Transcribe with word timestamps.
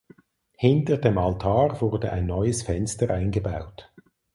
Hinter 0.57 0.97
dem 0.97 1.19
Altar 1.19 1.79
wurde 1.79 2.11
ein 2.11 2.25
neues 2.25 2.63
Fenster 2.63 3.11
eingebaut. 3.11 3.93